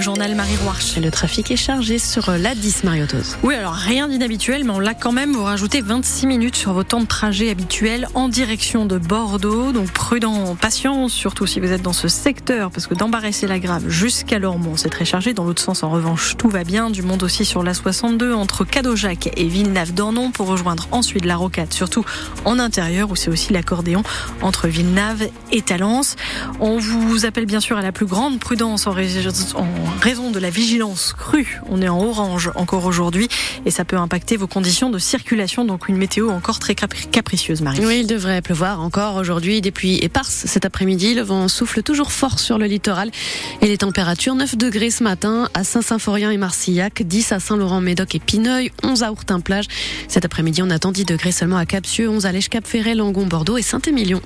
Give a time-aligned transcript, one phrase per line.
[0.00, 0.96] Le journal Marie Roarch.
[0.96, 3.36] Le trafic est chargé sur la 10 Mariotos.
[3.42, 5.34] Oui, alors rien d'inhabituel, mais on l'a quand même.
[5.34, 9.72] Vous rajoutez 26 minutes sur vos temps de trajet habituels en direction de Bordeaux.
[9.72, 13.90] Donc prudent, patience, surtout si vous êtes dans ce secteur, parce que d'embarrasser la grave
[13.90, 15.34] jusqu'à Lormont, c'est très chargé.
[15.34, 16.88] Dans l'autre sens, en revanche, tout va bien.
[16.88, 21.74] Du monde aussi sur la 62 entre Cadojac et Villeneuve-d'Ornon pour rejoindre ensuite la Rocade,
[21.74, 22.06] surtout
[22.46, 24.02] en intérieur où c'est aussi l'accordéon
[24.40, 26.16] entre Villeneuve et Talence.
[26.58, 30.50] On vous appelle bien sûr à la plus grande prudence en, en raison de la
[30.50, 31.60] vigilance crue.
[31.68, 33.28] On est en orange encore aujourd'hui
[33.66, 35.64] et ça peut impacter vos conditions de circulation.
[35.64, 37.84] Donc une météo encore très capricieuse, Marie.
[37.84, 39.60] Oui, il devrait pleuvoir encore aujourd'hui.
[39.60, 41.14] Des pluies éparses cet après-midi.
[41.14, 43.10] Le vent souffle toujours fort sur le littoral
[43.60, 48.20] et les températures 9 degrés ce matin à Saint-Symphorien et Marcillac, 10 à Saint-Laurent-Médoc et
[48.20, 49.66] Pineuil, 11 à Ourtin-Plage.
[50.08, 53.62] Cet après-midi, on attend 10 degrés seulement à Capsieux, 11 à Lèche-Cap-Ferret, Langon, Bordeaux et
[53.62, 54.20] Saint-Émilion.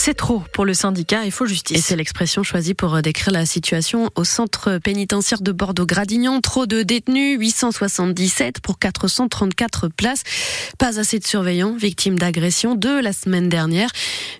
[0.00, 1.76] C'est trop pour le syndicat Il faut justice.
[1.76, 6.40] Et c'est l'expression choisie pour euh, décrire la situation au centre pénitentiaire de Bordeaux-Gradignan.
[6.40, 10.22] Trop de détenus, 877 pour 434 places.
[10.78, 13.90] Pas assez de surveillants, victimes d'agression de la semaine dernière.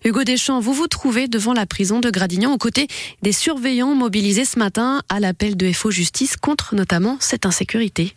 [0.04, 2.86] Hugo Deschamps, vous vous trouvez devant la prison de Gradignan aux côtés
[3.22, 8.14] des surveillants mobilisés ce matin à l'appel de FO Justice contre notamment cette insécurité.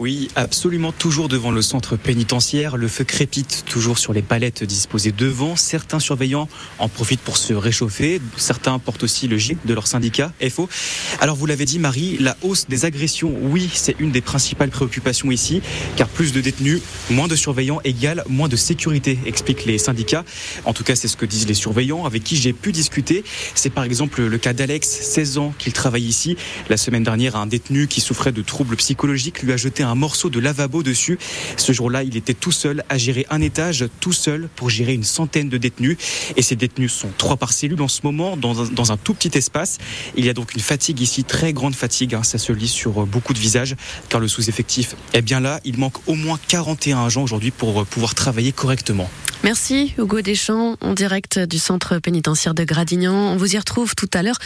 [0.00, 2.78] Oui, absolument toujours devant le centre pénitentiaire.
[2.78, 5.56] Le feu crépite toujours sur les palettes disposées devant.
[5.56, 6.48] Certains surveillants
[6.78, 8.18] en profitent pour se réchauffer.
[8.38, 10.70] Certains portent aussi le G de leur syndicat, FO.
[11.20, 15.30] Alors vous l'avez dit Marie, la hausse des agressions, oui, c'est une des principales préoccupations
[15.30, 15.60] ici,
[15.96, 20.24] car plus de détenus, moins de surveillants égale moins de sécurité, expliquent les syndicats.
[20.64, 23.22] En tout cas, c'est ce que disent les surveillants avec qui j'ai pu discuter.
[23.54, 26.38] C'est par exemple le cas d'Alex, 16 ans, qu'il travaille ici.
[26.70, 29.94] La semaine dernière, un détenu qui souffrait de troubles psychologiques lui a jeté un un
[29.94, 31.18] morceau de lavabo dessus.
[31.56, 35.04] Ce jour-là, il était tout seul à gérer un étage, tout seul pour gérer une
[35.04, 35.96] centaine de détenus.
[36.36, 39.14] Et ces détenus sont trois par cellule en ce moment, dans un, dans un tout
[39.14, 39.78] petit espace.
[40.16, 42.14] Il y a donc une fatigue ici, très grande fatigue.
[42.14, 42.22] Hein.
[42.22, 43.76] ça se lit sur beaucoup de visages,
[44.08, 45.60] car le sous-effectif est bien là.
[45.64, 49.10] Il manque au moins 41 agents aujourd'hui pour pouvoir travailler correctement.
[49.42, 53.14] Merci Hugo Deschamps en direct du centre pénitentiaire de Gradignan.
[53.14, 54.36] On vous y retrouve tout à l'heure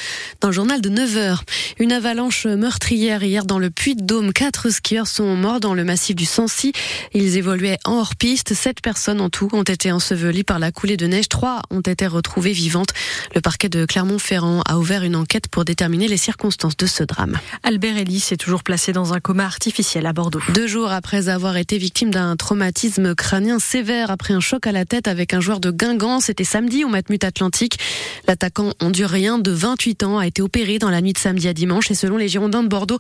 [0.40, 1.40] dans le journal de 9h.
[1.80, 4.32] Une avalanche meurtrière hier dans le Puy-de-Dôme.
[4.32, 6.72] Quatre skieurs sont morts dans le massif du Sancy.
[7.12, 8.54] Ils évoluaient en hors-piste.
[8.54, 11.28] Sept personnes en tout ont été ensevelies par la coulée de neige.
[11.28, 12.90] Trois ont été retrouvées vivantes.
[13.34, 17.36] Le parquet de Clermont-Ferrand a ouvert une enquête pour déterminer les circonstances de ce drame.
[17.64, 20.40] Albert Ellis est toujours placé dans un coma artificiel à Bordeaux.
[20.54, 24.83] Deux jours après avoir été victime d'un traumatisme crânien sévère après un choc à la
[24.84, 26.20] tête avec un joueur de Guingamp.
[26.20, 27.78] C'était samedi au Matmut Atlantique.
[28.26, 31.90] L'attaquant hondurien de 28 ans a été opéré dans la nuit de samedi à dimanche
[31.90, 32.98] et selon les Girondins de Bordeaux,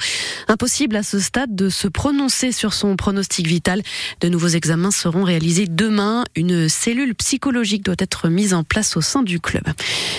[0.48, 3.82] impossible à ce stade de se prononcer sur son pronostic vital.
[4.20, 6.24] De nouveaux examens seront réalisés demain.
[6.36, 9.64] Une cellule psychologique doit être mise en place au sein du club.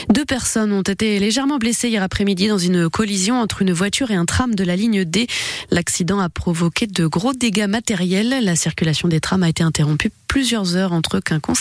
[0.09, 4.15] Deux personnes ont été légèrement blessées hier après-midi dans une collision entre une voiture et
[4.15, 5.27] un tram de la ligne D.
[5.71, 8.43] L'accident a provoqué de gros dégâts matériels.
[8.43, 11.54] La circulation des trams a été interrompue plusieurs heures entre Quinconce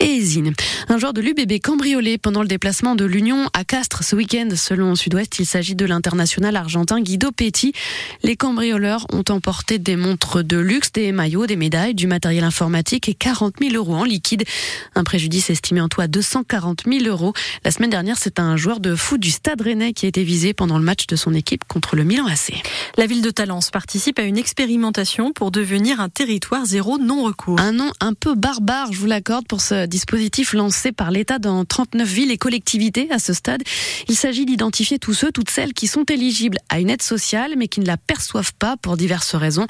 [0.00, 0.52] et Ésine.
[0.88, 4.48] Un joueur de l'UBB cambriolé pendant le déplacement de l'Union à Castres ce week-end.
[4.54, 7.72] Selon Sud-Ouest, il s'agit de l'international argentin Guido Petti.
[8.22, 13.08] Les cambrioleurs ont emporté des montres de luxe, des maillots, des médailles, du matériel informatique
[13.08, 14.44] et 40 000 euros en liquide.
[14.94, 17.32] Un préjudice estimé en tout à 240 000 euros.
[17.64, 20.54] La semaine dernière, c'est un joueur de foot du Stade Rennais qui a été visé
[20.54, 22.52] pendant le match de son équipe contre le Milan AC.
[22.96, 27.60] La ville de Talence participe à une expérimentation pour devenir un territoire zéro non-recours.
[27.60, 31.64] Un nom un peu barbare, je vous l'accorde, pour ce dispositif lancé par l'État dans
[31.64, 33.62] 39 villes et collectivités à ce stade.
[34.08, 37.68] Il s'agit d'identifier tous ceux, toutes celles qui sont éligibles à une aide sociale mais
[37.68, 39.66] qui ne la perçoivent pas pour diverses raisons.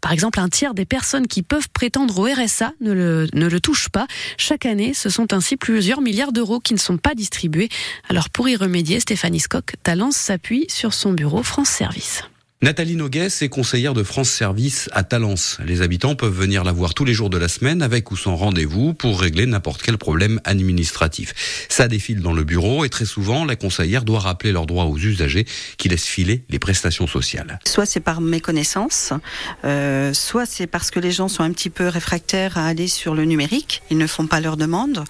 [0.00, 3.60] Par exemple, un tiers des personnes qui peuvent prétendre au RSA ne le, ne le
[3.60, 4.06] touchent pas.
[4.38, 7.68] Chaque année, ce sont ainsi plusieurs milliards d'euros qui ne sont pas distribués.
[8.08, 12.22] Alors pour y remédier, Stéphanie Skock, Talence s'appuie sur son bureau France Service.
[12.62, 15.58] Nathalie Nogues est conseillère de France Service à Talence.
[15.66, 18.36] Les habitants peuvent venir la voir tous les jours de la semaine avec ou sans
[18.36, 21.66] rendez-vous pour régler n'importe quel problème administratif.
[21.68, 24.96] Ça défile dans le bureau et très souvent, la conseillère doit rappeler leurs droits aux
[24.96, 25.44] usagers
[25.76, 27.58] qui laissent filer les prestations sociales.
[27.66, 29.12] Soit c'est par méconnaissance,
[29.64, 33.16] euh, soit c'est parce que les gens sont un petit peu réfractaires à aller sur
[33.16, 35.02] le numérique, ils ne font pas leurs demandes,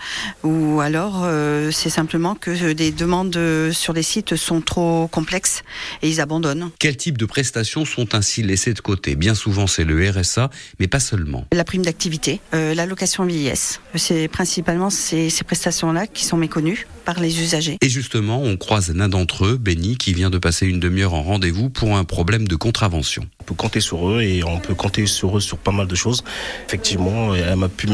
[0.42, 3.38] ou alors euh, c'est simplement que des demandes
[3.72, 5.64] sur les sites sont trop complexes
[6.00, 6.70] et ils abandonnent.
[6.78, 7.41] Quel type de prestations
[7.84, 9.16] sont ainsi laissées de côté.
[9.16, 11.46] Bien souvent, c'est le RSA, mais pas seulement.
[11.52, 17.20] La prime d'activité, euh, l'allocation vieillesse, c'est principalement ces, ces prestations-là qui sont méconnues par
[17.20, 17.78] les usagers.
[17.80, 21.22] Et justement, on croise l'un d'entre eux, Benny, qui vient de passer une demi-heure en
[21.22, 23.26] rendez-vous pour un problème de contravention.
[23.42, 25.96] On peut compter sur eux et on peut compter sur eux sur pas mal de
[25.96, 26.22] choses.
[26.68, 27.88] Effectivement, elle m'a pu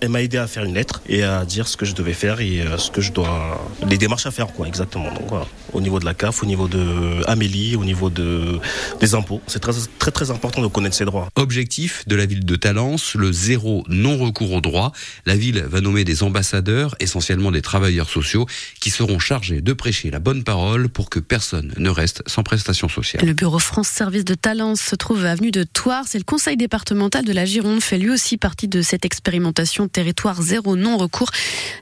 [0.00, 2.40] elle m'a aidé à faire une lettre et à dire ce que je devais faire
[2.40, 5.12] et euh, ce que je dois, les démarches à faire, quoi, exactement.
[5.14, 8.58] Donc voilà, au niveau de la CAF, au niveau de Amélie, au niveau de
[8.98, 11.28] des impôts, c'est très très très important de connaître ses droits.
[11.36, 14.90] Objectif de la ville de Talence, le zéro non recours aux droits.
[15.24, 18.46] La ville va nommer des ambassadeurs, essentiellement des travailleurs sociaux,
[18.80, 22.88] qui seront chargés de prêcher la bonne parole pour que personne ne reste sans prestation
[22.88, 23.24] sociale.
[23.24, 26.04] Le bureau France Service de Talence se trouve avenue de Thouars.
[26.06, 30.40] C'est le conseil départemental de la Gironde fait lui aussi partie de cette expérimentation territoire
[30.42, 31.30] zéro non recours.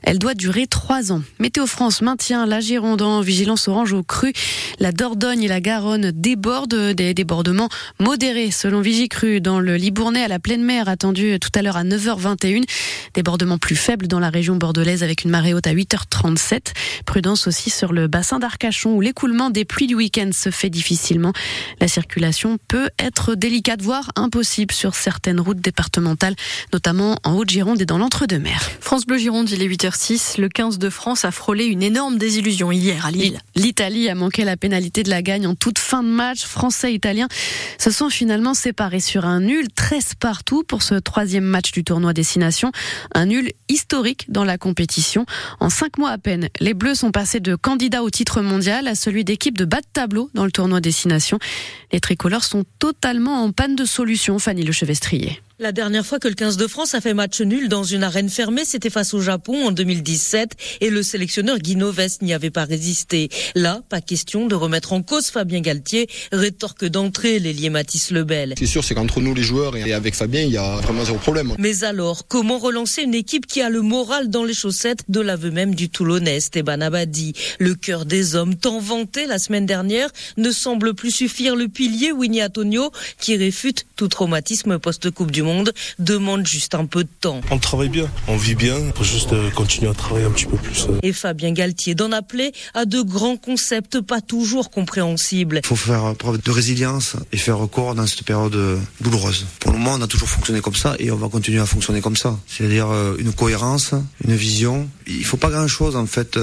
[0.03, 1.21] Elle doit durer trois ans.
[1.39, 4.33] Météo France maintient la Gironde en vigilance orange au cru.
[4.81, 7.67] La Dordogne et la Garonne débordent des débordements
[7.99, 11.83] modérés selon Vigicru dans le Libournais à la pleine mer attendu tout à l'heure à
[11.83, 12.63] 9h21.
[13.13, 16.71] Débordements plus faibles dans la région bordelaise avec une marée haute à 8h37.
[17.05, 21.33] Prudence aussi sur le bassin d'Arcachon où l'écoulement des pluies du week-end se fait difficilement.
[21.81, 26.35] La circulation peut être délicate, voire impossible sur certaines routes départementales,
[26.71, 28.71] notamment en Haute-Gironde et dans l'Entre-deux-Mers.
[28.79, 30.39] France Bleu Gironde, il est 8h06.
[30.39, 33.41] Le 15 de France a frôlé une énorme désillusion hier à Lille.
[33.55, 36.45] L'Italie a manqué la pénalité de la gagne en toute fin de match.
[36.45, 37.27] Français et Italiens
[37.77, 42.13] se sont finalement séparés sur un nul, 13 partout pour ce troisième match du tournoi
[42.13, 42.71] Destination.
[43.13, 45.25] Un nul historique dans la compétition.
[45.59, 48.95] En cinq mois à peine, les Bleus sont passés de candidats au titre mondial à
[48.95, 51.39] celui d'équipe de bas de tableau dans le tournoi Destination.
[51.91, 55.41] Les tricolores sont totalement en panne de solution, Fanny Lechevestrier.
[55.61, 58.29] La dernière fois que le 15 de France a fait match nul dans une arène
[58.29, 62.63] fermée, c'était face au Japon en 2017 et le sélectionneur Guy Noves n'y avait pas
[62.63, 63.27] résisté.
[63.55, 68.53] Là, pas question de remettre en cause Fabien Galtier, rétorque d'entrée l'ailier Mathis Lebel.
[68.57, 71.17] C'est sûr, c'est qu'entre nous les joueurs et avec Fabien, il y a vraiment zéro
[71.17, 71.53] problème.
[71.59, 75.51] Mais alors, comment relancer une équipe qui a le moral dans les chaussettes de l'aveu
[75.51, 77.33] même du Toulonnais, Esteban Abadi?
[77.59, 81.57] Le cœur des hommes, tant vanté la semaine dernière, ne semble plus suffire.
[81.57, 85.48] Le pilier Winnie Antonio, qui réfute tout traumatisme post-Coupe du Monde
[85.99, 87.41] demande juste un peu de temps.
[87.51, 90.57] On travaille bien, on vit bien, faut juste euh, continuer à travailler un petit peu
[90.57, 90.87] plus.
[90.89, 90.99] Euh.
[91.03, 95.61] Et Fabien Galtier d'en appeler à de grands concepts pas toujours compréhensibles.
[95.63, 99.45] Il faut faire preuve de résilience et faire recours dans cette période euh, douloureuse.
[99.59, 102.01] Pour le moment, on a toujours fonctionné comme ça et on va continuer à fonctionner
[102.01, 102.37] comme ça.
[102.47, 102.87] C'est-à-dire
[103.17, 103.93] une cohérence,
[104.25, 104.89] une vision.
[105.07, 106.37] Il faut pas grand-chose en fait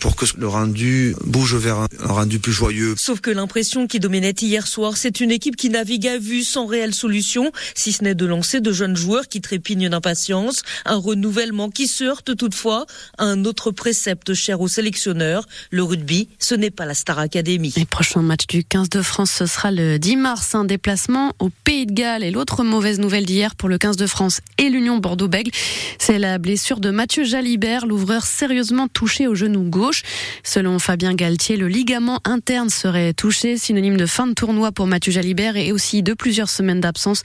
[0.00, 2.94] pour que le rendu bouge vers un rendu plus joyeux.
[2.96, 6.66] Sauf que l'impression qui dominait hier soir, c'est une équipe qui navigue à vue sans
[6.66, 11.70] réelle solution, si ce n'est de lancer de jeunes joueurs qui trépignent d'impatience, un renouvellement
[11.70, 12.86] qui se heurte toutefois
[13.18, 15.46] à un autre précepte cher aux sélectionneurs.
[15.70, 17.72] Le rugby, ce n'est pas la Star Academy.
[17.76, 21.50] Le prochain match du 15 de France, ce sera le 10 mars, un déplacement au
[21.64, 22.24] Pays de Galles.
[22.24, 25.50] Et l'autre mauvaise nouvelle d'hier pour le 15 de France et l'Union Bordeaux-Bègles,
[25.98, 30.02] c'est la blessure de Mathieu Jalibert, l'ouvreur sérieusement touché au genou gauche.
[30.42, 35.12] Selon Fabien Galtier, le ligament interne serait touché, synonyme de fin de tournoi pour Mathieu
[35.12, 37.22] Jalibert et aussi de plusieurs semaines d'absence.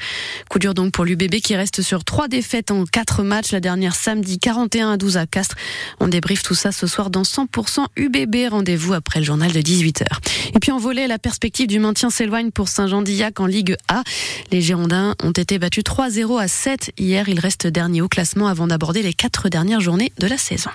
[0.49, 3.51] Coup dur donc pour l'UB bébé qui reste sur trois défaites en quatre matchs.
[3.51, 5.55] La dernière samedi 41 à 12 à Castres.
[5.99, 8.49] On débriefe tout ça ce soir dans 100% UBB.
[8.49, 10.05] Rendez-vous après le journal de 18h.
[10.55, 14.03] Et puis en volet, la perspective du maintien s'éloigne pour Saint-Jean-d'Illac en Ligue A.
[14.51, 17.27] Les Girondins ont été battus 3-0 à 7 hier.
[17.27, 20.71] Ils restent derniers au classement avant d'aborder les quatre dernières journées de la saison.